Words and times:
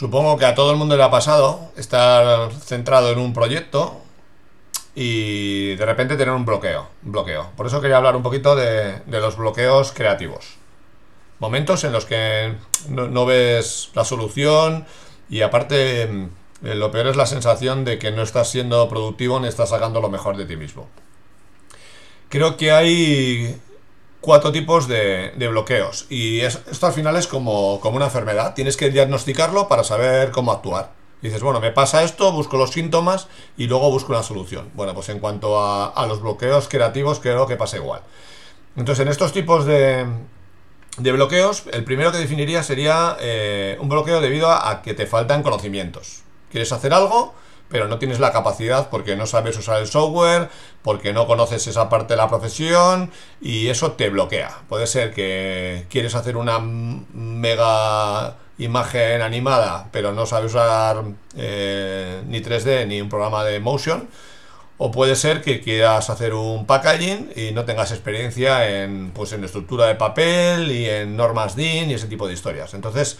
Supongo 0.00 0.38
que 0.38 0.46
a 0.46 0.54
todo 0.54 0.70
el 0.70 0.78
mundo 0.78 0.96
le 0.96 1.02
ha 1.02 1.10
pasado 1.10 1.72
estar 1.76 2.50
centrado 2.52 3.12
en 3.12 3.18
un 3.18 3.34
proyecto 3.34 4.00
y 4.94 5.74
de 5.74 5.84
repente 5.84 6.16
tener 6.16 6.32
un 6.32 6.46
bloqueo. 6.46 6.88
bloqueo. 7.02 7.50
Por 7.54 7.66
eso 7.66 7.82
quería 7.82 7.98
hablar 7.98 8.16
un 8.16 8.22
poquito 8.22 8.56
de, 8.56 9.02
los 9.06 9.36
bloqueos 9.36 9.92
creativos. 9.92 10.54
Momentos 11.38 11.84
en 11.84 11.92
los 11.92 12.06
que 12.06 12.54
no, 12.88 13.26
ves 13.26 13.90
la 13.92 14.06
solución 14.06 14.86
y 15.28 15.42
aparte 15.42 16.06
mm, 16.06 16.28
lo 16.78 16.90
peor 16.90 17.08
es 17.08 17.16
la 17.16 17.26
sensación 17.26 17.84
de 17.84 17.98
que 17.98 18.10
no 18.10 18.22
estás 18.22 18.48
siendo 18.48 18.88
productivo 18.88 19.38
ni 19.38 19.48
estás 19.48 19.68
sacando 19.68 20.00
lo 20.00 20.08
mejor 20.08 20.38
de 20.38 20.46
ti 20.46 20.56
mismo. 20.56 20.88
Creo 22.30 22.56
que 22.56 22.72
hay 22.72 23.60
cuatro 24.20 24.52
tipos 24.52 24.86
de, 24.88 25.32
bloqueos 25.50 26.06
y 26.10 26.40
esto 26.40 26.86
al 26.86 26.92
final 26.92 27.16
es 27.16 27.26
como, 27.26 27.80
como 27.80 27.96
una 27.96 28.06
enfermedad. 28.06 28.54
Tienes 28.54 28.76
que 28.76 28.90
diagnosticarlo 28.90 29.68
para 29.68 29.84
saber 29.84 30.30
cómo 30.30 30.52
actuar. 30.52 30.92
Dices, 31.22 31.42
bueno, 31.42 31.60
me 31.60 31.70
pasa 31.70 32.02
esto, 32.02 32.32
busco 32.32 32.56
los 32.56 32.70
síntomas 32.70 33.28
y 33.56 33.66
luego 33.66 33.90
busco 33.90 34.12
una 34.12 34.22
solución. 34.22 34.70
Bueno, 34.74 34.94
pues 34.94 35.10
en 35.10 35.18
cuanto 35.18 35.62
a, 35.62 36.06
los 36.06 36.22
bloqueos 36.22 36.68
creativos, 36.68 37.20
creo 37.20 37.46
que 37.46 37.56
pasa 37.56 37.76
igual. 37.76 38.00
Entonces, 38.76 39.02
en 39.02 39.08
estos 39.08 39.32
tipos 39.32 39.66
de, 39.66 40.06
de 40.96 41.12
bloqueos, 41.12 41.64
el 41.72 41.84
primero 41.84 42.10
que 42.10 42.18
definiría 42.18 42.62
sería 42.62 43.16
eh, 43.20 43.76
un 43.80 43.90
bloqueo 43.90 44.20
debido 44.22 44.50
a, 44.50 44.80
que 44.80 44.94
te 44.94 45.06
faltan 45.06 45.42
conocimientos. 45.42 46.22
Quieres 46.50 46.72
hacer 46.72 46.94
algo, 46.94 47.34
pero 47.70 47.88
no 47.88 47.98
tienes 47.98 48.18
la 48.18 48.32
capacidad 48.32 48.90
porque 48.90 49.16
no 49.16 49.26
sabes 49.26 49.56
usar 49.56 49.80
el 49.80 49.86
software, 49.86 50.50
porque 50.82 51.12
no 51.12 51.26
conoces 51.26 51.66
esa 51.66 51.88
parte 51.88 52.14
de 52.14 52.18
la 52.18 52.28
profesión 52.28 53.10
y 53.40 53.68
eso 53.68 53.92
te 53.92 54.10
bloquea. 54.10 54.62
Puede 54.68 54.86
ser 54.86 55.14
que 55.14 55.86
quieres 55.88 56.14
hacer 56.14 56.36
una 56.36 56.58
mega 56.58 58.36
imagen 58.58 59.22
animada, 59.22 59.88
pero 59.92 60.12
no 60.12 60.26
sabe 60.26 60.46
usar 60.46 61.04
eh, 61.36 62.22
ni 62.26 62.40
3D 62.40 62.86
ni 62.86 63.00
un 63.00 63.08
programa 63.08 63.44
de 63.44 63.60
motion. 63.60 64.08
O 64.82 64.90
puede 64.90 65.14
ser 65.14 65.42
que 65.42 65.60
quieras 65.60 66.08
hacer 66.08 66.32
un 66.32 66.64
packaging 66.64 67.32
y 67.36 67.52
no 67.52 67.66
tengas 67.66 67.90
experiencia 67.92 68.82
en, 68.82 69.10
pues, 69.10 69.30
en 69.34 69.44
estructura 69.44 69.86
de 69.86 69.94
papel 69.94 70.72
y 70.72 70.88
en 70.88 71.16
normas 71.16 71.54
DIN 71.54 71.90
y 71.90 71.94
ese 71.94 72.06
tipo 72.06 72.26
de 72.26 72.32
historias. 72.32 72.72
Entonces, 72.72 73.18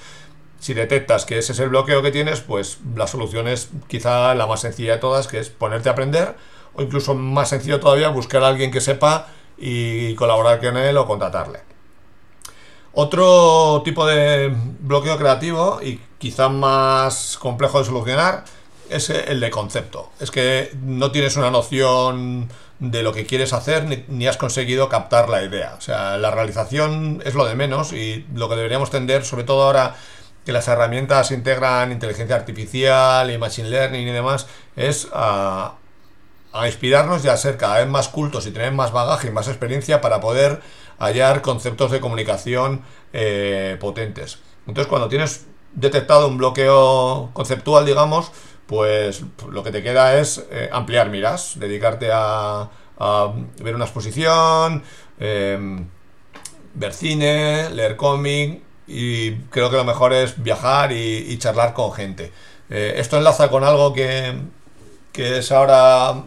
si 0.61 0.75
detectas 0.75 1.25
que 1.25 1.39
ese 1.39 1.53
es 1.53 1.59
el 1.59 1.71
bloqueo 1.71 2.03
que 2.03 2.13
tienes, 2.13 2.41
pues 2.41 2.79
la 2.95 3.07
solución 3.07 3.49
es 3.49 3.71
quizá 3.89 4.35
la 4.35 4.47
más 4.47 4.61
sencilla 4.61 4.93
de 4.93 4.99
todas, 4.99 5.27
que 5.27 5.41
es 5.41 5.49
ponerte 5.49 5.89
a 5.89 5.93
aprender, 5.93 6.37
o 6.75 6.83
incluso 6.83 7.15
más 7.15 7.49
sencillo 7.49 7.81
todavía, 7.81 8.11
buscar 8.11 8.45
a 8.45 8.49
alguien 8.49 8.71
que 8.71 8.81
sepa 8.81 9.29
y 9.57 10.15
colaborar 10.15 10.61
con 10.61 10.77
él 10.77 10.97
o 10.99 11.07
contratarle. 11.07 11.61
Otro 12.93 13.83
tipo 13.85 14.07
de 14.07 14.55
bloqueo 14.81 15.17
creativo 15.17 15.81
y 15.83 16.01
quizá 16.19 16.49
más 16.49 17.39
complejo 17.39 17.79
de 17.79 17.85
solucionar 17.87 18.45
es 18.91 19.11
el 19.11 19.41
de 19.41 19.51
concepto. 19.51 20.11
Es 20.21 20.31
que 20.31 20.71
no 20.83 21.11
tienes 21.11 21.37
una 21.37 21.51
noción 21.51 22.49
de 22.81 23.03
lo 23.03 23.13
que 23.13 23.27
quieres 23.27 23.53
hacer 23.53 24.05
ni, 24.09 24.27
has 24.27 24.37
conseguido 24.37 24.89
captar 24.89 25.29
la 25.29 25.43
idea. 25.43 25.75
O 25.79 25.81
sea, 25.81 26.19
la 26.19 26.31
realización 26.31 27.23
es 27.25 27.35
lo 27.35 27.47
de 27.47 27.55
menos 27.55 27.93
y 27.93 28.27
lo 28.35 28.49
que 28.49 28.57
deberíamos 28.57 28.91
tender, 28.91 29.25
sobre 29.25 29.45
todo 29.45 29.63
ahora 29.63 29.97
que 30.45 30.53
las 30.53 30.69
herramientas 30.69 31.31
integran 31.31 31.93
inteligencia 31.93 32.37
artificial 32.37 33.31
y 33.31 33.39
machine 33.39 33.69
learning 33.69 34.09
y 34.09 34.13
demás, 34.13 34.47
es 34.77 35.09
a, 35.13 35.75
a 36.53 36.67
inspirarnos 36.67 37.25
y 37.25 37.29
a 37.29 37.37
ser 37.37 37.57
cada 37.57 37.79
vez 37.79 37.89
más 37.89 38.09
cultos 38.09 38.47
y 38.47 38.51
tener 38.51 38.73
más 38.73 38.93
bagaje 38.93 39.29
y 39.29 39.31
más 39.31 39.49
experiencia 39.49 40.01
para 40.01 40.21
poder 40.21 40.61
hallar 40.99 41.43
conceptos 41.43 41.91
de 41.91 42.01
comunicación 42.01 42.83
eh, 43.13 43.77
potentes. 43.81 44.39
Entonces, 44.67 44.89
cuando 44.89 45.09
tienes 45.09 45.47
detectado 45.73 46.29
un 46.29 46.37
bloqueo 46.39 47.31
conceptual, 47.33 47.87
digamos, 47.87 48.33
pues 48.67 49.25
lo 49.49 49.65
que 49.65 49.73
te 49.73 49.83
queda 49.83 50.19
es 50.19 50.47
eh, 50.51 50.69
ampliar 50.73 51.11
miras, 51.11 51.59
dedicarte 51.59 52.11
a, 52.13 52.69
ver 53.63 53.75
una 53.75 53.87
exposición, 53.87 54.83
em, 55.19 55.87
ver 56.75 56.93
cine, 56.93 57.71
leer 57.71 57.97
cómic 57.97 58.63
y 58.91 59.37
creo 59.51 59.71
que 59.71 59.77
lo 59.77 59.85
mejor 59.85 60.13
es 60.13 60.43
viajar 60.43 60.91
y, 60.93 61.39
charlar 61.39 61.75
con 61.75 61.93
gente. 61.93 62.33
Eh, 62.69 62.95
esto 62.97 63.17
enlaza 63.17 63.49
con 63.49 63.65
algo 63.65 63.93
que, 63.93 64.35
que 65.13 65.39
es 65.39 65.53
ahora 65.53 66.25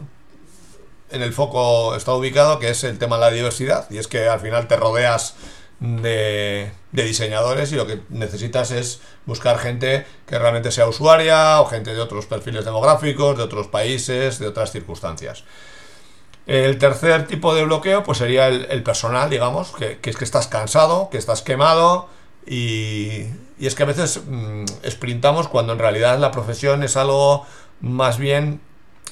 en 1.13 1.21
el 1.21 1.31
foco 1.31 1.95
está 1.95 2.13
ubicado, 2.13 2.59
que 2.59 2.69
es 2.69 2.83
el 2.83 2.97
tema 2.97 3.17
de 3.17 3.21
la 3.21 3.31
diversidad. 3.31 3.85
Y 3.91 3.99
es 3.99 4.07
que 4.07 4.27
al 4.27 4.39
final 4.39 4.67
te 4.67 4.75
rodeas 4.75 5.35
de, 5.79 6.71
diseñadores 6.91 7.71
y 7.71 7.75
lo 7.75 7.85
que 7.85 7.99
necesitas 8.09 8.71
es 8.71 9.01
buscar 9.25 9.59
gente 9.59 10.05
que 10.25 10.39
realmente 10.39 10.71
sea 10.71 10.87
usuaria 10.87 11.61
o 11.61 11.65
gente 11.65 11.93
de 11.93 12.01
otros 12.01 12.25
perfiles 12.25 12.65
demográficos, 12.65 13.37
de 13.37 13.43
otros 13.43 13.67
países, 13.67 14.39
de 14.39 14.47
otras 14.47 14.71
circunstancias. 14.71 15.43
El 16.47 16.77
tercer 16.77 17.27
tipo 17.27 17.53
de 17.53 17.63
bloqueo 17.63 18.03
pues 18.03 18.17
sería 18.17 18.47
el, 18.47 18.83
personal, 18.83 19.29
digamos, 19.29 19.71
que, 19.71 19.99
es 20.01 20.17
que 20.17 20.25
estás 20.25 20.47
cansado, 20.47 21.09
que 21.09 21.17
estás 21.17 21.41
quemado 21.41 22.09
y, 22.45 23.25
y 23.59 23.67
es 23.67 23.75
que 23.75 23.83
a 23.83 23.85
veces 23.85 24.21
mm, 24.27 24.65
sprintamos 24.89 25.47
cuando 25.47 25.73
en 25.73 25.79
realidad 25.79 26.19
la 26.19 26.31
profesión 26.31 26.83
es 26.83 26.97
algo 26.97 27.45
más 27.81 28.17
bien 28.17 28.61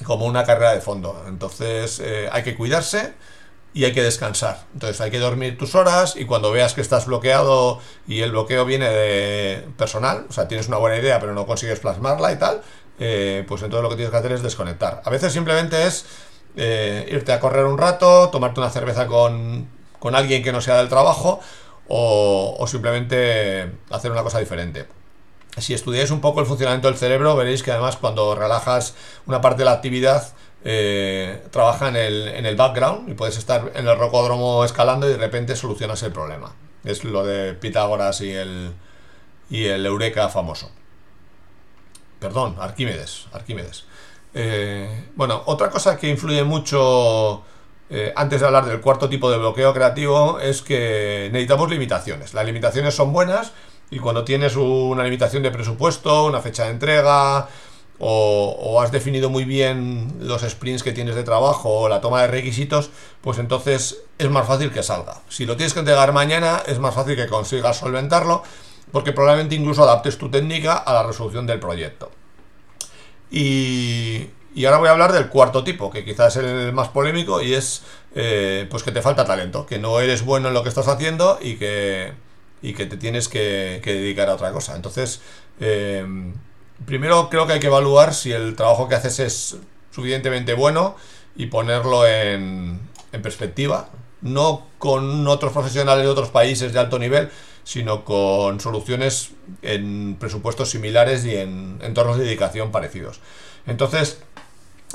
como 0.04 0.26
una 0.26 0.44
carrera 0.44 0.72
de 0.72 0.80
fondo. 0.80 1.24
Entonces 1.26 2.00
eh, 2.00 2.28
hay 2.32 2.42
que 2.42 2.54
cuidarse 2.54 3.14
y 3.74 3.84
hay 3.84 3.92
que 3.92 4.02
descansar. 4.02 4.64
Entonces 4.74 5.00
hay 5.00 5.10
que 5.10 5.18
dormir 5.18 5.56
tus 5.56 5.74
horas 5.74 6.16
y 6.16 6.24
cuando 6.24 6.50
veas 6.50 6.74
que 6.74 6.80
estás 6.80 7.06
bloqueado 7.06 7.80
y 8.06 8.20
el 8.20 8.32
bloqueo 8.32 8.64
viene 8.64 8.90
de 8.90 9.66
personal, 9.76 10.26
o 10.28 10.32
sea, 10.32 10.48
tienes 10.48 10.68
una 10.68 10.76
buena 10.76 10.98
idea 10.98 11.20
pero 11.20 11.34
no 11.34 11.46
consigues 11.46 11.80
plasmarla 11.80 12.32
y 12.32 12.36
tal, 12.36 12.62
eh, 12.98 13.44
pues 13.48 13.62
entonces 13.62 13.82
lo 13.82 13.88
que 13.88 13.96
tienes 13.96 14.10
que 14.10 14.18
hacer 14.18 14.32
es 14.32 14.42
desconectar. 14.42 15.02
A 15.04 15.10
veces 15.10 15.32
simplemente 15.32 15.86
es 15.86 16.04
eh, 16.56 17.08
irte 17.10 17.32
a 17.32 17.40
correr 17.40 17.64
un 17.64 17.78
rato, 17.78 18.28
tomarte 18.30 18.60
una 18.60 18.70
cerveza 18.70 19.06
con, 19.06 19.68
con 19.98 20.14
alguien 20.14 20.42
que 20.42 20.52
no 20.52 20.60
sea 20.60 20.76
del 20.76 20.88
trabajo 20.88 21.40
o, 21.94 22.66
simplemente 22.66 23.70
hacer 23.90 24.10
una 24.10 24.22
cosa 24.22 24.38
diferente 24.38 24.86
si 25.58 25.74
estudiáis 25.74 26.10
un 26.10 26.22
poco 26.22 26.40
el 26.40 26.46
funcionamiento 26.46 26.88
del 26.88 26.96
cerebro, 26.96 27.36
veréis 27.36 27.62
que 27.62 27.70
además 27.70 27.98
cuando 27.98 28.34
relajas 28.34 28.94
una 29.26 29.42
parte 29.42 29.58
de 29.58 29.64
la 29.66 29.72
actividad, 29.72 30.32
eh, 30.64 31.44
trabaja 31.50 31.88
en 31.88 31.96
el, 31.96 32.28
en 32.28 32.46
el 32.46 32.56
background 32.56 33.10
y 33.10 33.12
puedes 33.12 33.36
estar 33.36 33.70
en 33.74 33.86
el 33.86 33.98
rocódromo 33.98 34.64
escalando 34.64 35.06
y 35.06 35.12
de 35.12 35.18
repente 35.18 35.54
solucionas 35.54 36.02
el 36.04 36.12
problema. 36.12 36.54
Es 36.84 37.04
lo 37.04 37.22
de 37.22 37.52
Pitágoras 37.52 38.22
y 38.22 38.30
el, 38.30 38.72
y 39.50 39.66
el 39.66 39.84
Eureka 39.84 40.30
famoso. 40.30 40.70
Perdón, 42.18 42.56
Arquímedes. 42.58 43.26
Arquímedes. 43.34 43.84
Eh, 44.32 45.08
bueno, 45.16 45.42
otra 45.44 45.68
cosa 45.68 45.98
que 45.98 46.08
influye 46.08 46.44
mucho 46.44 47.42
eh, 47.94 48.12
antes 48.16 48.40
de 48.40 48.46
hablar 48.46 48.64
del 48.64 48.80
cuarto 48.80 49.08
tipo 49.08 49.30
de 49.30 49.36
bloqueo 49.36 49.74
creativo 49.74 50.40
es 50.40 50.62
que 50.62 51.28
necesitamos 51.30 51.70
limitaciones. 51.70 52.32
Las 52.32 52.46
limitaciones 52.46 52.94
son 52.94 53.12
buenas, 53.12 53.52
y 53.90 53.98
cuando 53.98 54.24
tienes 54.24 54.56
una 54.56 55.04
limitación 55.04 55.42
de 55.42 55.50
presupuesto, 55.50 56.24
una 56.24 56.40
fecha 56.40 56.64
de 56.64 56.70
entrega, 56.70 57.48
o, 57.98 58.80
has 58.80 58.90
definido 58.90 59.28
muy 59.28 59.44
bien 59.44 60.14
los 60.20 60.42
sprints 60.42 60.82
que 60.82 60.92
tienes 60.92 61.14
de 61.14 61.22
trabajo 61.22 61.68
o 61.68 61.88
la 61.90 62.00
toma 62.00 62.22
de 62.22 62.28
requisitos, 62.28 62.90
pues 63.20 63.38
entonces 63.38 63.98
es 64.18 64.30
más 64.30 64.46
fácil 64.46 64.72
que 64.72 64.82
salga. 64.82 65.20
Si 65.28 65.44
lo 65.44 65.56
tienes 65.56 65.74
que 65.74 65.80
entregar 65.80 66.12
mañana, 66.14 66.62
es 66.66 66.78
más 66.78 66.94
fácil 66.94 67.14
que 67.14 67.28
consigas 67.28 67.76
solventarlo, 67.76 68.42
porque 68.90 69.12
probablemente 69.12 69.54
incluso 69.54 69.82
adaptes 69.82 70.16
tu 70.16 70.30
técnica 70.30 70.78
a 70.78 70.94
la 70.94 71.02
resolución 71.02 71.46
del 71.46 71.60
proyecto. 71.60 72.10
Y, 73.30 74.30
ahora 74.64 74.78
voy 74.78 74.88
a 74.88 74.92
hablar 74.92 75.12
del 75.12 75.28
cuarto 75.28 75.64
tipo, 75.64 75.90
que 75.90 76.04
quizás 76.04 76.36
es 76.36 76.44
el 76.44 76.72
más 76.72 76.88
polémico, 76.88 77.40
y 77.40 77.54
es 77.54 77.82
eh, 78.14 78.66
pues 78.70 78.82
que 78.82 78.92
te 78.92 79.02
falta 79.02 79.24
talento, 79.24 79.66
que 79.66 79.78
no 79.78 80.00
eres 80.00 80.24
bueno 80.24 80.48
en 80.48 80.54
lo 80.54 80.62
que 80.62 80.68
estás 80.68 80.88
haciendo 80.88 81.38
y 81.40 81.56
que 81.56 82.12
y 82.62 82.74
que 82.74 82.86
te 82.86 82.96
tienes 82.96 83.28
que, 83.28 83.80
dedicar 83.84 84.28
a 84.28 84.34
otra 84.34 84.52
cosa. 84.52 84.76
Entonces, 84.76 85.20
eh, 85.60 86.06
primero 86.86 87.28
creo 87.28 87.46
que 87.46 87.54
hay 87.54 87.60
que 87.60 87.66
evaluar 87.66 88.14
si 88.14 88.32
el 88.32 88.54
trabajo 88.54 88.88
que 88.88 88.94
haces 88.94 89.18
es 89.18 89.56
suficientemente 89.90 90.54
bueno 90.54 90.96
y 91.34 91.46
ponerlo 91.46 92.06
en, 92.06 92.80
en 93.10 93.22
perspectiva, 93.22 93.88
no 94.20 94.68
con 94.78 95.26
otros 95.26 95.52
profesionales 95.52 96.04
de 96.04 96.10
otros 96.10 96.30
países 96.30 96.72
de 96.72 96.78
alto 96.78 96.98
nivel, 96.98 97.30
sino 97.64 98.04
con 98.04 98.60
soluciones 98.60 99.30
en 99.62 100.16
presupuestos 100.18 100.70
similares 100.70 101.24
y 101.24 101.36
en 101.36 101.78
entornos 101.82 102.18
de 102.18 102.24
dedicación 102.24 102.70
parecidos. 102.70 103.20
Entonces, 103.66 104.20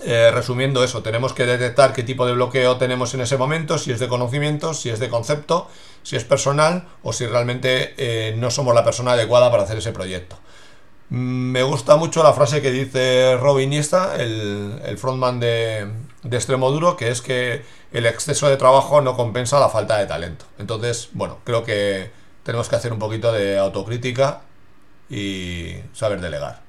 eh, 0.04 0.32
resumiendo 0.32 0.84
eso, 0.84 1.02
tenemos 1.02 1.34
que 1.34 1.46
detectar 1.46 1.94
qué 1.94 2.04
tipo 2.04 2.26
de 2.26 2.34
bloqueo 2.34 2.78
tenemos 2.78 3.14
en 3.14 3.22
ese 3.22 3.38
momento, 3.38 3.78
si 3.78 3.92
es 3.92 4.00
de 4.00 4.08
conocimiento, 4.08 4.74
si 4.74 4.90
es 4.90 5.00
de 5.00 5.10
concepto, 5.10 5.68
si 6.04 6.16
es 6.16 6.24
personal 6.24 6.88
o 7.04 7.14
si 7.14 7.26
realmente 7.26 7.94
eh, 7.98 8.36
no 8.38 8.52
somos 8.52 8.76
la 8.76 8.84
persona 8.84 9.14
adecuada 9.14 9.50
para 9.52 9.64
hacer 9.64 9.78
ese 9.78 9.92
proyecto. 9.92 10.38
Mm, 11.10 11.52
me 11.52 11.64
gusta 11.64 11.96
mucho 11.96 12.24
la 12.24 12.34
frase 12.34 12.62
que 12.62 12.72
dice 12.72 13.38
Robin 13.38 13.72
Iniesta, 13.72 14.16
el, 14.18 14.98
frontman 14.98 15.40
de, 15.40 15.88
de 16.24 16.38
Extremo 16.38 16.72
Duro, 16.72 16.98
que 16.98 17.10
es 17.10 17.22
que 17.22 17.64
el 17.92 18.06
exceso 18.06 18.50
de 18.50 18.58
trabajo 18.58 19.02
no 19.02 19.16
compensa 19.16 19.60
la 19.60 19.70
falta 19.70 19.98
de 19.98 20.06
talento. 20.06 20.46
Entonces, 20.60 21.10
bueno, 21.14 21.40
creo 21.44 21.64
que 21.64 22.12
tenemos 22.44 22.70
que 22.70 22.76
hacer 22.76 22.94
un 22.94 23.00
poquito 23.00 23.32
de 23.32 23.58
autocrítica 23.58 24.42
y 25.10 25.76
saber 25.94 26.22
delegar. 26.22 26.67